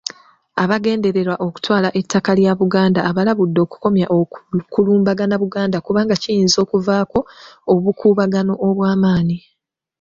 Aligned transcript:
Abagendererwa 0.63 1.35
okutwala 1.47 1.89
ettaka 1.99 2.31
lya 2.39 2.53
Buganda 2.59 2.99
abalabudde 3.09 3.59
okukomya 3.65 4.05
okulumbagana 4.19 5.35
Buganda 5.43 5.77
kuba 5.85 6.01
kiyinza 6.21 6.57
okuvaako 6.65 7.19
obuukubagano 7.73 8.53
obw'amanyi. 8.67 9.37